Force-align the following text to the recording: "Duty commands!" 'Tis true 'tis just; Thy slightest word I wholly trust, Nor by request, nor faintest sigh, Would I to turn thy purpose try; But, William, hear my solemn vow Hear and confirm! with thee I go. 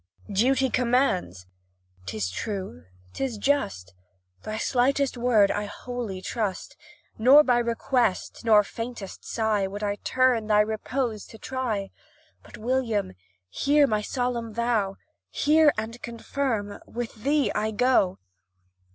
"Duty 0.31 0.71
commands!" 0.71 1.45
'Tis 2.07 2.31
true 2.31 2.85
'tis 3.13 3.37
just; 3.37 3.93
Thy 4.41 4.57
slightest 4.57 5.15
word 5.15 5.51
I 5.51 5.65
wholly 5.65 6.23
trust, 6.23 6.75
Nor 7.19 7.43
by 7.43 7.59
request, 7.59 8.43
nor 8.43 8.63
faintest 8.63 9.23
sigh, 9.23 9.67
Would 9.67 9.83
I 9.83 9.97
to 9.97 10.01
turn 10.01 10.47
thy 10.47 10.65
purpose 10.65 11.27
try; 11.39 11.91
But, 12.41 12.57
William, 12.57 13.13
hear 13.47 13.85
my 13.85 14.01
solemn 14.01 14.51
vow 14.55 14.95
Hear 15.29 15.71
and 15.77 16.01
confirm! 16.01 16.79
with 16.87 17.13
thee 17.13 17.51
I 17.53 17.69
go. 17.69 18.17